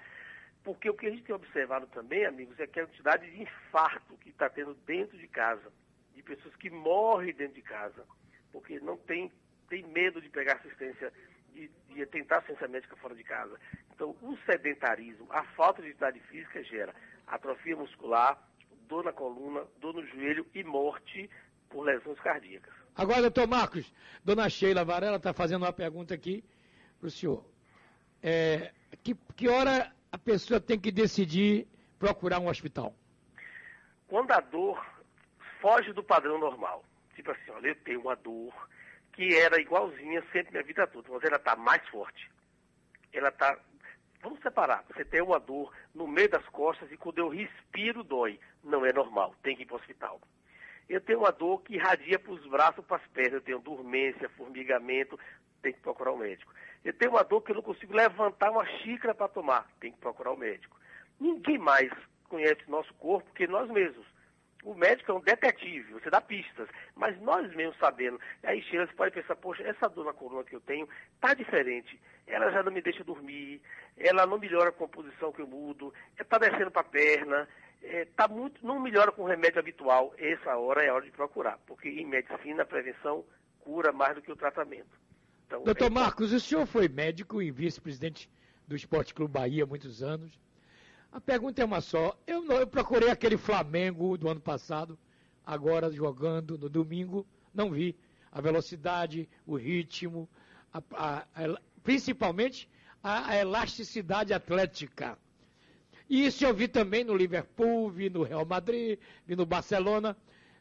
Porque 0.63 0.89
o 0.89 0.93
que 0.93 1.07
a 1.07 1.09
gente 1.09 1.23
tem 1.23 1.35
observado 1.35 1.87
também, 1.87 2.25
amigos, 2.25 2.59
é 2.59 2.67
que 2.67 2.79
a 2.79 2.85
quantidade 2.85 3.29
de 3.29 3.41
infarto 3.41 4.15
que 4.17 4.29
está 4.29 4.49
tendo 4.49 4.75
dentro 4.85 5.17
de 5.17 5.27
casa, 5.27 5.71
de 6.13 6.21
pessoas 6.21 6.55
que 6.55 6.69
morrem 6.69 7.33
dentro 7.33 7.55
de 7.55 7.61
casa, 7.63 8.05
porque 8.51 8.79
não 8.79 8.97
tem, 8.97 9.31
tem 9.69 9.83
medo 9.87 10.21
de 10.21 10.29
pegar 10.29 10.57
assistência, 10.57 11.11
de, 11.53 11.67
de 11.89 12.05
tentar 12.05 12.37
assistência 12.37 12.67
médica 12.67 12.95
fora 12.97 13.15
de 13.15 13.23
casa. 13.23 13.59
Então, 13.93 14.15
o 14.21 14.37
sedentarismo, 14.45 15.27
a 15.31 15.43
falta 15.55 15.81
de 15.81 15.89
atividade 15.89 16.19
física 16.21 16.63
gera 16.63 16.93
atrofia 17.25 17.75
muscular, 17.75 18.39
dor 18.87 19.05
na 19.05 19.13
coluna, 19.13 19.65
dor 19.79 19.95
no 19.95 20.05
joelho 20.05 20.45
e 20.53 20.63
morte 20.63 21.29
por 21.69 21.83
lesões 21.83 22.19
cardíacas. 22.19 22.73
Agora, 22.95 23.21
doutor 23.21 23.47
Marcos, 23.47 23.91
dona 24.23 24.49
Sheila 24.49 24.83
Varela 24.83 25.15
está 25.15 25.33
fazendo 25.33 25.63
uma 25.63 25.73
pergunta 25.73 26.13
aqui 26.13 26.43
para 26.99 27.07
o 27.07 27.11
senhor. 27.11 27.45
É, 28.21 28.73
que, 29.01 29.15
que 29.35 29.47
hora 29.47 29.91
a 30.11 30.17
pessoa 30.17 30.59
tem 30.59 30.79
que 30.79 30.91
decidir 30.91 31.67
procurar 31.97 32.39
um 32.39 32.47
hospital? 32.47 32.93
Quando 34.07 34.31
a 34.31 34.39
dor 34.41 34.83
foge 35.61 35.93
do 35.93 36.03
padrão 36.03 36.39
normal. 36.39 36.83
Tipo 37.15 37.31
assim, 37.31 37.51
olha, 37.51 37.67
eu 37.69 37.75
tenho 37.75 38.01
uma 38.01 38.15
dor 38.15 38.51
que 39.13 39.35
era 39.35 39.61
igualzinha 39.61 40.23
sempre 40.31 40.51
minha 40.51 40.63
vida 40.63 40.87
toda, 40.87 41.09
mas 41.11 41.23
ela 41.23 41.37
está 41.37 41.55
mais 41.55 41.87
forte. 41.89 42.29
Ela 43.13 43.29
está. 43.29 43.57
Vamos 44.21 44.39
separar. 44.41 44.83
Você 44.87 45.05
tem 45.05 45.21
uma 45.21 45.39
dor 45.39 45.71
no 45.93 46.07
meio 46.07 46.29
das 46.29 46.45
costas 46.49 46.91
e 46.91 46.97
quando 46.97 47.19
eu 47.19 47.29
respiro 47.29 48.03
dói. 48.03 48.39
Não 48.63 48.85
é 48.85 48.91
normal, 48.91 49.35
tem 49.41 49.55
que 49.55 49.63
ir 49.63 49.65
para 49.65 49.75
o 49.75 49.79
hospital. 49.79 50.19
Eu 50.89 50.99
tenho 50.99 51.19
uma 51.19 51.31
dor 51.31 51.61
que 51.61 51.75
irradia 51.75 52.19
para 52.19 52.33
os 52.33 52.45
braços, 52.47 52.83
para 52.85 52.97
as 52.97 53.07
pernas. 53.07 53.33
Eu 53.33 53.41
tenho 53.41 53.59
dormência, 53.59 54.29
formigamento, 54.29 55.17
tem 55.61 55.73
que 55.73 55.79
procurar 55.79 56.11
o 56.11 56.15
um 56.15 56.19
médico. 56.19 56.53
Eu 56.83 56.93
tenho 56.93 57.11
uma 57.11 57.23
dor 57.23 57.41
que 57.41 57.51
eu 57.51 57.55
não 57.55 57.61
consigo 57.61 57.93
levantar 57.93 58.51
uma 58.51 58.65
xícara 58.65 59.13
para 59.13 59.27
tomar, 59.27 59.67
tem 59.79 59.91
que 59.91 59.99
procurar 59.99 60.31
o 60.31 60.35
um 60.35 60.37
médico. 60.37 60.79
Ninguém 61.19 61.57
mais 61.57 61.91
conhece 62.27 62.61
nosso 62.67 62.93
corpo 62.95 63.31
que 63.33 63.45
nós 63.47 63.69
mesmos. 63.69 64.05
O 64.63 64.75
médico 64.75 65.11
é 65.11 65.15
um 65.15 65.19
detetive, 65.19 65.93
você 65.93 66.09
dá 66.09 66.21
pistas, 66.21 66.69
mas 66.95 67.19
nós 67.19 67.51
mesmos 67.55 67.77
sabendo. 67.77 68.19
Aí 68.43 68.61
chega, 68.63 68.85
você 68.85 68.93
pode 68.93 69.13
pensar, 69.13 69.35
poxa, 69.35 69.63
essa 69.63 69.89
dor 69.89 70.05
na 70.05 70.13
coluna 70.13 70.43
que 70.43 70.55
eu 70.55 70.61
tenho 70.61 70.87
tá 71.19 71.33
diferente. 71.33 71.99
Ela 72.27 72.51
já 72.51 72.61
não 72.61 72.71
me 72.71 72.81
deixa 72.81 73.03
dormir, 73.03 73.59
ela 73.97 74.25
não 74.25 74.37
melhora 74.37 74.69
a 74.69 74.73
composição 74.73 75.31
que 75.31 75.41
eu 75.41 75.47
mudo, 75.47 75.91
está 76.19 76.37
descendo 76.37 76.69
para 76.69 76.81
a 76.81 76.85
perna, 76.85 77.47
é, 77.81 78.05
tá 78.15 78.27
muito, 78.27 78.63
não 78.65 78.79
melhora 78.79 79.11
com 79.11 79.23
o 79.23 79.27
remédio 79.27 79.59
habitual. 79.59 80.13
Essa 80.17 80.55
hora 80.55 80.83
é 80.83 80.89
a 80.89 80.93
hora 80.93 81.05
de 81.05 81.11
procurar, 81.11 81.57
porque 81.65 81.89
em 81.89 82.05
medicina 82.05 82.61
a 82.61 82.65
prevenção 82.65 83.25
cura 83.61 83.91
mais 83.91 84.15
do 84.15 84.21
que 84.21 84.31
o 84.31 84.35
tratamento. 84.35 85.00
Então, 85.51 85.63
Doutor 85.65 85.91
Marcos, 85.91 86.31
o 86.31 86.39
senhor 86.39 86.65
foi 86.65 86.87
médico 86.87 87.41
e 87.41 87.51
vice-presidente 87.51 88.29
do 88.65 88.73
Esporte 88.73 89.13
Clube 89.13 89.33
Bahia 89.33 89.65
há 89.65 89.67
muitos 89.67 90.01
anos. 90.01 90.39
A 91.11 91.19
pergunta 91.19 91.61
é 91.61 91.65
uma 91.65 91.81
só. 91.81 92.17
Eu, 92.25 92.49
eu 92.53 92.65
procurei 92.65 93.09
aquele 93.09 93.35
Flamengo 93.35 94.17
do 94.17 94.29
ano 94.29 94.39
passado, 94.39 94.97
agora 95.45 95.91
jogando 95.91 96.57
no 96.57 96.69
domingo, 96.69 97.27
não 97.53 97.69
vi 97.69 97.97
a 98.31 98.39
velocidade, 98.39 99.27
o 99.45 99.57
ritmo, 99.57 100.29
a, 100.73 100.81
a, 100.93 101.17
a, 101.35 101.61
principalmente 101.83 102.69
a, 103.03 103.35
elasticidade 103.35 104.33
atlética. 104.33 105.19
E 106.09 106.27
isso 106.27 106.45
eu 106.45 106.53
vi 106.53 106.69
também 106.69 107.03
no 107.03 107.13
Liverpool, 107.13 107.89
vi 107.89 108.09
no 108.09 108.23
Real 108.23 108.45
Madrid, 108.45 108.97
vi 109.27 109.35
no 109.35 109.45
Barcelona, 109.45 110.15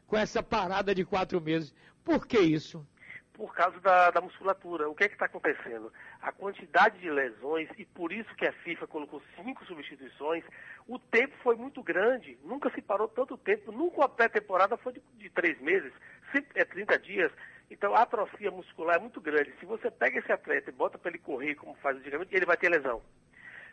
com 0.05 0.17
essa 0.17 0.43
parada 0.43 0.93
de 0.93 1.05
quatro 1.05 1.39
meses. 1.39 1.73
Por 2.03 2.27
que 2.27 2.39
isso? 2.41 2.85
Por 3.33 3.53
causa 3.53 3.79
da, 3.79 4.11
da 4.11 4.21
musculatura. 4.21 4.89
O 4.89 4.95
que 4.95 5.03
é 5.03 5.07
que 5.07 5.15
está 5.15 5.25
acontecendo? 5.25 5.91
A 6.21 6.31
quantidade 6.31 6.99
de 6.99 7.09
lesões, 7.09 7.69
e 7.77 7.85
por 7.85 8.11
isso 8.11 8.33
que 8.35 8.45
a 8.45 8.53
FIFA 8.53 8.87
colocou 8.87 9.21
cinco 9.35 9.65
substituições, 9.65 10.43
o 10.87 10.99
tempo 10.99 11.33
foi 11.41 11.55
muito 11.55 11.81
grande, 11.81 12.37
nunca 12.43 12.69
se 12.71 12.81
parou 12.81 13.07
tanto 13.07 13.37
tempo, 13.37 13.71
nunca 13.71 14.05
a 14.05 14.09
pré-temporada 14.09 14.77
foi 14.77 14.93
de, 14.93 15.01
de, 15.17 15.29
três 15.29 15.59
meses, 15.61 15.93
sempre 16.31 16.61
é 16.61 16.65
30 16.65 16.99
dias. 16.99 17.31
Então 17.69 17.95
a 17.95 18.01
atrofia 18.01 18.51
muscular 18.51 18.97
é 18.97 18.99
muito 18.99 19.21
grande. 19.21 19.53
Se 19.59 19.65
você 19.65 19.89
pega 19.89 20.19
esse 20.19 20.31
atleta 20.31 20.69
e 20.69 20.73
bota 20.73 20.97
para 20.97 21.11
ele 21.11 21.19
correr 21.19 21.55
como 21.55 21.75
faz 21.75 21.97
antigamente, 21.97 22.35
ele 22.35 22.45
vai 22.45 22.57
ter 22.57 22.69
lesão. 22.69 23.01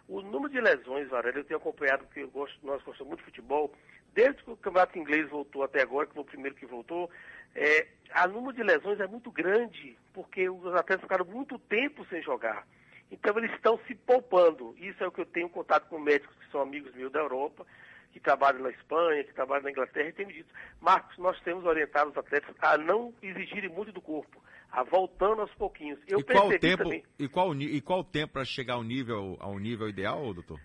O 0.08 0.22
número 0.22 0.48
de 0.50 0.60
lesões, 0.60 1.08
Varela, 1.08 1.38
eu 1.38 1.44
tenho 1.44 1.58
acompanhado, 1.58 2.04
porque 2.04 2.24
gosto, 2.24 2.58
nós 2.66 2.82
gostamos 2.82 3.08
muito 3.08 3.20
de 3.20 3.26
futebol, 3.26 3.70
desde 4.14 4.42
que 4.42 4.50
o 4.50 4.56
campeonato 4.56 4.98
inglês 4.98 5.28
voltou 5.28 5.62
até 5.62 5.82
agora, 5.82 6.06
que 6.06 6.14
foi 6.14 6.22
o 6.22 6.26
primeiro 6.26 6.56
que 6.56 6.64
voltou, 6.64 7.10
é, 7.54 7.86
a 8.10 8.26
número 8.26 8.54
de 8.54 8.62
lesões 8.62 8.98
é 9.00 9.06
muito 9.06 9.30
grande, 9.30 9.98
porque 10.14 10.48
os 10.48 10.74
atletas 10.74 11.02
ficaram 11.02 11.26
muito 11.26 11.58
tempo 11.58 12.06
sem 12.06 12.22
jogar. 12.22 12.66
Então 13.10 13.36
eles 13.38 13.52
estão 13.52 13.78
se 13.86 13.94
poupando. 13.94 14.74
Isso 14.78 15.02
é 15.02 15.06
o 15.06 15.12
que 15.12 15.20
eu 15.20 15.26
tenho 15.26 15.48
contato 15.48 15.88
com 15.88 15.98
médicos 15.98 16.36
que 16.36 16.50
são 16.50 16.60
amigos 16.60 16.94
meus 16.94 17.12
da 17.12 17.20
Europa, 17.20 17.66
que 18.12 18.20
trabalham 18.20 18.62
na 18.62 18.70
Espanha, 18.70 19.24
que 19.24 19.34
trabalham 19.34 19.64
na 19.64 19.70
Inglaterra, 19.70 20.08
e 20.08 20.12
têm 20.12 20.26
me 20.26 20.32
dito, 20.32 20.52
Marcos, 20.80 21.16
nós 21.18 21.38
temos 21.40 21.64
orientado 21.64 22.10
os 22.10 22.16
atletas 22.16 22.54
a 22.60 22.78
não 22.78 23.12
exigirem 23.22 23.68
muito 23.68 23.92
do 23.92 24.00
corpo, 24.00 24.42
a 24.70 24.82
voltando 24.82 25.40
aos 25.42 25.54
pouquinhos. 25.54 25.98
Eu 26.06 26.20
e 26.20 26.25
qual 26.25 26.48
o 26.48 26.58
tempo 26.58 26.84
também, 26.84 27.04
e 27.18 27.28
qual 27.28 27.54
e 27.54 27.80
qual 27.80 28.04
tempo 28.04 28.34
para 28.34 28.44
chegar 28.44 28.75
ao 28.75 28.82
nível 28.82 29.37
ao 29.40 29.58
nível 29.58 29.88
ideal, 29.88 30.32
doutor? 30.34 30.60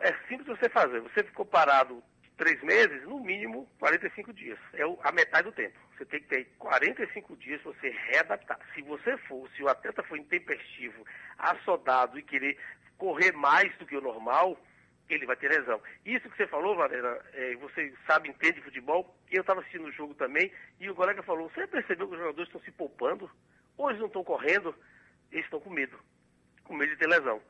É 0.00 0.12
simples 0.28 0.46
você 0.46 0.68
fazer. 0.68 1.00
Você 1.00 1.24
ficou 1.24 1.44
parado 1.44 2.02
três 2.36 2.60
meses, 2.62 3.02
no 3.04 3.20
mínimo 3.20 3.68
45 3.78 4.32
dias. 4.32 4.58
É 4.74 4.82
a 5.02 5.12
metade 5.12 5.44
do 5.48 5.52
tempo. 5.52 5.78
Você 5.96 6.04
tem 6.04 6.20
que 6.20 6.28
ter 6.28 6.44
45 6.58 7.36
dias 7.36 7.60
para 7.62 7.72
você 7.72 7.90
readaptar. 7.90 8.58
Se 8.74 8.82
você 8.82 9.16
for, 9.28 9.48
se 9.56 9.62
o 9.62 9.68
atleta 9.68 10.02
for 10.02 10.16
intempestivo, 10.16 11.04
assodado 11.38 12.18
e 12.18 12.22
querer 12.22 12.56
correr 12.96 13.32
mais 13.32 13.76
do 13.78 13.86
que 13.86 13.96
o 13.96 14.00
normal, 14.00 14.56
ele 15.14 15.26
vai 15.26 15.36
ter 15.36 15.48
lesão. 15.48 15.80
Isso 16.04 16.28
que 16.28 16.36
você 16.36 16.46
falou, 16.46 16.76
Valera, 16.76 17.24
é, 17.32 17.54
você 17.56 17.92
sabe, 18.06 18.28
entende 18.28 18.54
de 18.54 18.62
futebol, 18.62 19.16
eu 19.30 19.40
estava 19.40 19.60
assistindo 19.60 19.86
o 19.86 19.92
jogo 19.92 20.14
também, 20.14 20.52
e 20.80 20.88
o 20.88 20.94
colega 20.94 21.22
falou, 21.22 21.50
você 21.50 21.66
percebeu 21.66 22.08
que 22.08 22.14
os 22.14 22.20
jogadores 22.20 22.48
estão 22.48 22.60
se 22.62 22.70
poupando? 22.70 23.30
Ou 23.76 23.88
eles 23.88 24.00
não 24.00 24.08
estão 24.08 24.24
correndo? 24.24 24.74
Eles 25.30 25.44
estão 25.44 25.60
com 25.60 25.70
medo. 25.70 25.98
Com 26.64 26.74
medo 26.74 26.92
de 26.92 26.98
ter 26.98 27.08
lesão. 27.08 27.40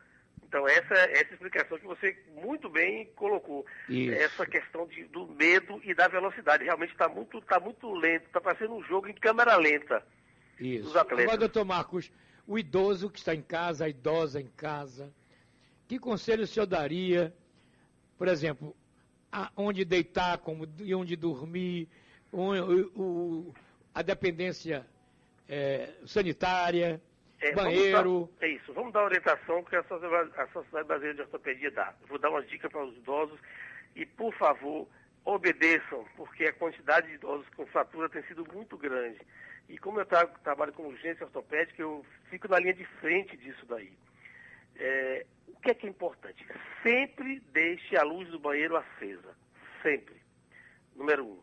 Então, 0.52 0.68
essa, 0.68 0.94
essa 0.94 1.32
explicação 1.32 1.78
que 1.78 1.86
você 1.86 2.14
muito 2.34 2.68
bem 2.68 3.06
colocou. 3.16 3.64
Isso. 3.88 4.14
Essa 4.14 4.44
questão 4.44 4.86
de, 4.86 5.04
do 5.04 5.26
medo 5.26 5.80
e 5.82 5.94
da 5.94 6.08
velocidade. 6.08 6.64
Realmente 6.64 6.92
está 6.92 7.08
muito, 7.08 7.40
tá 7.40 7.58
muito 7.58 7.90
lento, 7.94 8.26
está 8.26 8.38
parecendo 8.38 8.74
um 8.74 8.82
jogo 8.84 9.08
em 9.08 9.14
câmera 9.14 9.56
lenta 9.56 10.06
Isso. 10.60 10.84
dos 10.84 10.96
atletas. 10.96 11.24
Agora, 11.24 11.38
doutor 11.38 11.64
Marcos, 11.64 12.12
o 12.46 12.58
idoso 12.58 13.08
que 13.08 13.18
está 13.18 13.34
em 13.34 13.40
casa, 13.40 13.86
a 13.86 13.88
idosa 13.88 14.42
em 14.42 14.48
casa, 14.48 15.10
que 15.88 15.98
conselho 15.98 16.42
o 16.42 16.46
senhor 16.46 16.66
daria, 16.66 17.34
por 18.22 18.28
exemplo, 18.28 18.72
onde 19.56 19.84
deitar, 19.84 20.38
como, 20.38 20.64
e 20.78 20.94
onde 20.94 21.16
dormir, 21.16 21.88
o, 22.30 22.52
o, 22.94 23.54
a 23.92 24.00
dependência 24.00 24.86
é, 25.48 25.92
sanitária, 26.06 27.02
é, 27.40 27.52
banheiro. 27.52 28.30
Dar, 28.38 28.46
é 28.46 28.50
isso, 28.50 28.72
vamos 28.74 28.92
dar 28.92 29.02
orientação 29.02 29.64
que 29.64 29.74
a 29.74 29.82
Sociedade, 29.82 30.86
Brasileira 30.86 31.14
de 31.14 31.20
Ortopedia 31.22 31.72
dá. 31.72 31.92
Vou 32.06 32.16
dar 32.16 32.30
umas 32.30 32.48
dicas 32.48 32.70
para 32.70 32.84
os 32.84 32.96
idosos 32.96 33.40
e, 33.96 34.06
por 34.06 34.32
favor, 34.34 34.86
obedeçam, 35.24 36.06
porque 36.16 36.44
a 36.44 36.52
quantidade 36.52 37.08
de 37.08 37.14
idosos 37.14 37.48
com 37.56 37.66
fratura 37.66 38.08
tem 38.08 38.22
sido 38.22 38.46
muito 38.52 38.78
grande. 38.78 39.18
E 39.68 39.76
como 39.78 39.98
eu 39.98 40.06
tra 40.06 40.28
trabalho 40.28 40.72
com 40.72 40.86
urgência 40.86 41.26
ortopédica, 41.26 41.82
eu 41.82 42.06
fico 42.30 42.46
na 42.46 42.60
linha 42.60 42.74
de 42.74 42.84
frente 43.00 43.36
disso 43.36 43.66
daí. 43.66 43.92
É, 44.76 45.26
o 45.48 45.56
que 45.60 45.70
é 45.70 45.74
que 45.74 45.86
é 45.86 45.90
importante? 45.90 46.46
Sempre 46.82 47.40
deixe 47.52 47.96
a 47.96 48.02
luz 48.02 48.28
do 48.28 48.38
banheiro 48.38 48.76
acesa. 48.76 49.36
Sempre. 49.82 50.16
Número 50.94 51.24
um. 51.24 51.40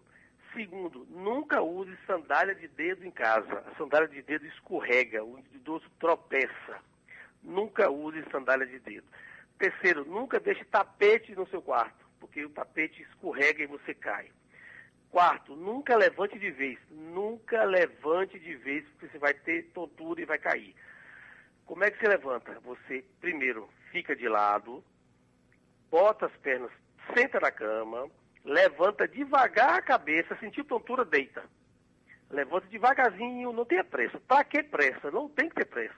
Segundo, 0.53 1.05
nunca 1.09 1.61
use 1.61 1.95
sandália 2.07 2.55
de 2.55 2.67
dedo 2.67 3.05
em 3.05 3.11
casa. 3.11 3.63
A 3.67 3.75
sandália 3.75 4.07
de 4.07 4.21
dedo 4.21 4.45
escorrega, 4.47 5.23
o 5.23 5.39
idoso 5.53 5.89
tropeça. 5.99 6.81
Nunca 7.43 7.89
use 7.89 8.23
sandália 8.31 8.65
de 8.65 8.79
dedo. 8.79 9.07
Terceiro, 9.57 10.05
nunca 10.05 10.39
deixe 10.39 10.63
tapete 10.65 11.35
no 11.35 11.47
seu 11.47 11.61
quarto, 11.61 12.05
porque 12.19 12.43
o 12.43 12.49
tapete 12.49 13.01
escorrega 13.03 13.63
e 13.63 13.67
você 13.67 13.93
cai. 13.93 14.31
Quarto, 15.11 15.55
nunca 15.55 15.95
levante 15.95 16.37
de 16.37 16.51
vez. 16.51 16.79
Nunca 16.89 17.63
levante 17.63 18.39
de 18.39 18.55
vez, 18.55 18.85
porque 18.89 19.07
você 19.07 19.17
vai 19.17 19.33
ter 19.33 19.63
tontura 19.73 20.21
e 20.21 20.25
vai 20.25 20.37
cair. 20.37 20.75
Como 21.69 21.83
é 21.83 21.91
que 21.91 21.99
você 21.99 22.07
levanta? 22.07 22.59
Você, 22.61 23.05
primeiro, 23.21 23.69
fica 23.91 24.15
de 24.15 24.27
lado, 24.27 24.83
bota 25.91 26.25
as 26.25 26.35
pernas, 26.37 26.71
senta 27.15 27.39
na 27.39 27.51
cama, 27.51 28.09
levanta 28.43 29.07
devagar 29.07 29.75
a 29.75 29.81
cabeça, 29.83 30.35
sentiu 30.39 30.65
tontura, 30.65 31.05
deita. 31.05 31.43
Levanta 32.31 32.65
devagarzinho, 32.65 33.53
não 33.53 33.65
tenha 33.65 33.83
pressa. 33.83 34.19
Para 34.21 34.43
que 34.45 34.63
pressa? 34.63 35.11
Não 35.11 35.29
tem 35.29 35.47
que 35.47 35.57
ter 35.57 35.65
pressa. 35.65 35.93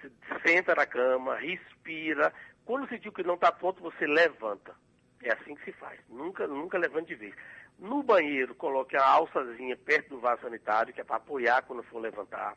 Você 0.00 0.10
senta 0.44 0.74
na 0.74 0.86
cama, 0.86 1.36
respira. 1.36 2.34
Quando 2.64 2.88
sentiu 2.88 3.12
que 3.12 3.22
não 3.22 3.34
está 3.34 3.52
pronto, 3.52 3.80
você 3.80 4.04
levanta. 4.04 4.74
É 5.22 5.32
assim 5.34 5.54
que 5.54 5.66
se 5.66 5.72
faz. 5.74 6.00
Nunca, 6.08 6.48
nunca 6.48 6.76
levante 6.76 7.06
de 7.10 7.14
vez. 7.14 7.34
No 7.78 8.02
banheiro, 8.02 8.56
coloque 8.56 8.96
a 8.96 9.06
alçazinha 9.06 9.76
perto 9.76 10.16
do 10.16 10.20
vaso 10.20 10.42
sanitário, 10.42 10.92
que 10.92 11.00
é 11.00 11.04
para 11.04 11.14
apoiar 11.14 11.62
quando 11.62 11.84
for 11.84 12.00
levantar. 12.00 12.56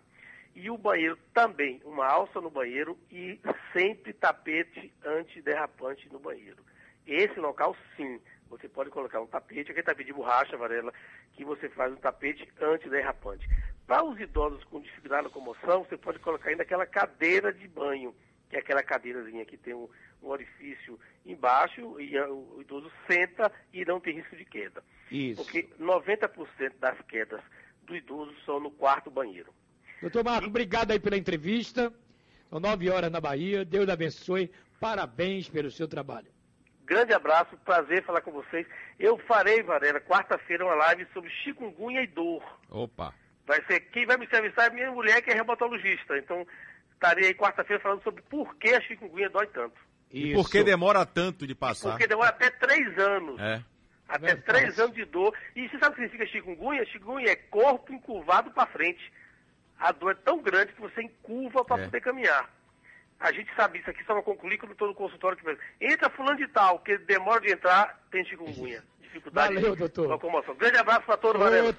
E 0.55 0.71
o 0.71 0.77
banheiro 0.77 1.17
também, 1.33 1.81
uma 1.83 2.07
alça 2.07 2.39
no 2.39 2.49
banheiro 2.49 2.97
e 3.11 3.39
sempre 3.73 4.13
tapete 4.13 4.93
antiderrapante 5.05 6.07
no 6.11 6.17
banheiro. 6.17 6.63
Esse 7.05 7.37
local, 7.39 7.75
sim, 7.97 8.21
você 8.49 8.69
pode 8.69 8.89
colocar 8.89 9.19
um 9.19 9.27
tapete, 9.27 9.71
aquele 9.71 9.85
tapete 9.85 10.07
de 10.07 10.13
borracha, 10.13 10.55
Varela, 10.55 10.93
que 11.33 11.43
você 11.43 11.67
faz 11.69 11.91
um 11.91 11.97
tapete 11.97 12.47
antiderrapante. 12.61 13.47
Para 13.85 14.03
os 14.03 14.19
idosos 14.19 14.63
com 14.63 14.79
dificuldade 14.79 15.23
de 15.23 15.27
locomoção, 15.27 15.83
você 15.83 15.97
pode 15.97 16.19
colocar 16.19 16.49
ainda 16.49 16.63
aquela 16.63 16.85
cadeira 16.85 17.53
de 17.53 17.67
banho, 17.67 18.15
que 18.49 18.55
é 18.55 18.59
aquela 18.59 18.81
cadeirazinha 18.81 19.45
que 19.45 19.57
tem 19.57 19.73
um, 19.73 19.89
um 20.23 20.29
orifício 20.29 20.97
embaixo 21.25 21.99
e 21.99 22.17
o 22.17 22.61
idoso 22.61 22.91
senta 23.07 23.51
e 23.73 23.83
não 23.83 23.99
tem 23.99 24.15
risco 24.15 24.35
de 24.35 24.45
queda. 24.45 24.83
Isso. 25.11 25.43
Porque 25.43 25.63
90% 25.79 26.73
das 26.79 26.99
quedas 27.01 27.41
do 27.83 27.95
idoso 27.95 28.33
são 28.45 28.59
no 28.59 28.71
quarto 28.71 29.11
banheiro. 29.11 29.53
Doutor 30.01 30.23
Marco, 30.23 30.47
obrigado 30.47 30.91
aí 30.91 30.99
pela 30.99 31.17
entrevista. 31.17 31.91
São 32.49 32.59
nove 32.59 32.89
horas 32.89 33.11
na 33.11 33.19
Bahia. 33.19 33.65
Deus 33.65 33.89
abençoe. 33.89 34.51
Parabéns 34.79 35.49
pelo 35.49 35.71
seu 35.71 35.87
trabalho. 35.87 36.27
Grande 36.85 37.13
abraço, 37.13 37.57
prazer 37.65 38.03
falar 38.03 38.21
com 38.21 38.31
vocês. 38.31 38.67
Eu 38.99 39.17
farei, 39.19 39.63
Varela, 39.63 39.99
quarta-feira 39.99 40.63
uma 40.63 40.75
live 40.75 41.07
sobre 41.13 41.29
chikungunya 41.43 42.03
e 42.03 42.07
dor. 42.07 42.43
Opa! 42.69 43.13
Vai 43.47 43.63
ser, 43.65 43.79
quem 43.91 44.05
vai 44.05 44.17
me 44.17 44.25
entrevistar 44.25 44.65
é 44.65 44.69
minha 44.69 44.91
mulher, 44.91 45.21
que 45.21 45.31
é 45.31 45.33
reumatologista. 45.33 46.17
Então, 46.17 46.45
estarei 46.93 47.27
aí 47.27 47.33
quarta-feira 47.33 47.81
falando 47.81 48.03
sobre 48.03 48.21
por 48.23 48.55
que 48.55 48.69
a 48.69 48.81
chikungunya 48.81 49.29
dói 49.29 49.47
tanto. 49.47 49.75
E 50.11 50.33
por 50.33 50.49
que 50.49 50.63
demora 50.63 51.05
tanto 51.05 51.47
de 51.47 51.55
passar? 51.55 51.91
Porque 51.91 52.07
demora 52.07 52.29
até 52.29 52.51
três 52.51 52.97
anos. 52.99 53.39
É. 53.39 53.63
Até 54.07 54.31
é 54.31 54.35
três 54.35 54.79
anos 54.79 54.95
de 54.95 55.05
dor. 55.05 55.35
E 55.55 55.67
você 55.67 55.79
sabe 55.79 55.93
o 55.93 55.95
que 55.95 56.03
significa 56.03 56.27
chikungunya? 56.27 56.85
Chikungunya 56.85 57.31
é 57.31 57.35
corpo 57.35 57.91
encurvado 57.91 58.51
para 58.51 58.67
frente. 58.67 59.11
A 59.79 59.91
dor 59.91 60.11
é 60.11 60.15
tão 60.15 60.41
grande 60.41 60.73
que 60.73 60.81
você 60.81 61.01
encurva 61.01 61.63
para 61.65 61.81
é. 61.81 61.85
poder 61.85 62.01
caminhar. 62.01 62.49
A 63.19 63.31
gente 63.31 63.53
sabe 63.55 63.79
isso 63.79 63.89
aqui, 63.89 64.03
só 64.03 64.13
para 64.13 64.23
concluir 64.23 64.57
que 64.57 64.65
eu 64.65 64.71
estou 64.71 64.87
no 64.87 64.95
consultório 64.95 65.37
que 65.37 65.57
entra 65.79 66.09
fulano 66.09 66.37
de 66.37 66.47
tal, 66.47 66.79
que 66.79 66.97
demora 66.97 67.39
de 67.41 67.51
entrar, 67.51 67.99
tem 68.11 68.25
chikungunya. 68.25 68.83
Dificuldade 69.01 69.55
Valeu, 69.55 69.75
doutor. 69.75 70.09
locomoção. 70.09 70.55
Grande 70.55 70.77
abraço 70.77 71.03
para 71.05 71.17
todos, 71.17 71.41
valeu. 71.41 71.73